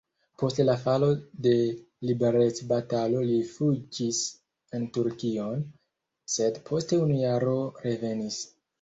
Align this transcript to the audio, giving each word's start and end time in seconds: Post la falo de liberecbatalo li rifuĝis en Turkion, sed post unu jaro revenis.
Post 0.41 0.59
la 0.69 0.75
falo 0.85 1.09
de 1.47 1.51
liberecbatalo 2.11 3.21
li 3.27 3.37
rifuĝis 3.43 4.25
en 4.79 4.91
Turkion, 4.99 5.65
sed 6.39 6.63
post 6.75 6.99
unu 7.03 7.25
jaro 7.25 7.59
revenis. 7.89 8.47